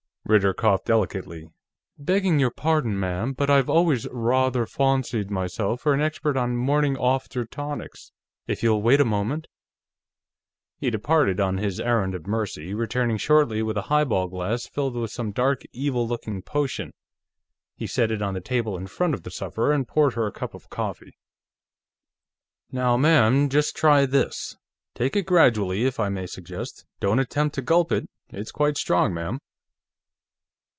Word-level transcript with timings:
Ritter 0.23 0.53
coughed 0.53 0.85
delicately. 0.85 1.49
"Begging 1.97 2.39
your 2.39 2.51
pardon, 2.51 2.97
ma'am, 2.97 3.33
but 3.33 3.49
I've 3.49 3.69
always 3.69 4.05
rawther 4.07 4.65
fawncied 4.65 5.29
myself 5.29 5.81
for 5.81 5.93
an 5.93 5.99
expert 5.99 6.37
on 6.37 6.55
morning 6.55 6.95
awfter 6.95 7.45
tonics. 7.49 8.13
If 8.47 8.63
you'll 8.63 8.81
wait 8.83 9.01
a 9.01 9.03
moment" 9.03 9.47
He 10.79 10.89
departed 10.89 11.41
on 11.41 11.57
his 11.57 11.81
errand 11.81 12.15
of 12.15 12.27
mercy, 12.27 12.73
returning 12.73 13.17
shortly 13.17 13.61
with 13.61 13.75
a 13.75 13.81
highball 13.89 14.29
glass 14.29 14.67
filled 14.67 14.95
with 14.95 15.11
some 15.11 15.33
dark, 15.33 15.63
evil 15.73 16.07
looking 16.07 16.41
potion. 16.41 16.93
He 17.75 17.87
set 17.87 18.09
it 18.09 18.21
on 18.21 18.33
the 18.33 18.39
table 18.41 18.77
in 18.77 18.87
front 18.87 19.13
of 19.13 19.23
the 19.23 19.31
sufferer 19.31 19.73
and 19.73 19.85
poured 19.85 20.13
her 20.13 20.27
a 20.27 20.31
cup 20.31 20.53
of 20.53 20.69
coffee. 20.69 21.17
"Now, 22.71 22.95
ma'am; 22.95 23.49
just 23.49 23.75
try 23.75 24.05
this. 24.05 24.55
Take 24.95 25.17
it 25.17 25.23
gradually, 25.25 25.83
if 25.83 25.99
I 25.99 26.07
may 26.07 26.27
suggest. 26.27 26.85
Don't 27.01 27.19
attempt 27.19 27.53
to 27.55 27.61
gulp 27.61 27.91
it; 27.91 28.09
it's 28.29 28.51
quite 28.53 28.77
strong, 28.77 29.13
ma'am." 29.13 29.39